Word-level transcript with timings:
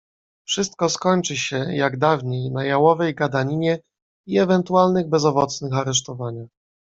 "Wszystko 0.47 0.89
skończy 0.89 1.37
się, 1.37 1.57
jak 1.57 1.97
dawniej, 1.99 2.51
na 2.51 2.63
Jałowej 2.65 3.15
gadaninie 3.15 3.79
i 4.27 4.39
ewentualnych 4.39 5.09
bezowocnych 5.09 5.73
aresztowaniach." 5.73 6.49